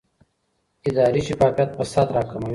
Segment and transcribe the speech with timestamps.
[0.87, 2.49] اداري شفافیت فساد راکموي